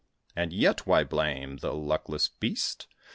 [0.35, 2.87] And yet, why blame the luckless beast?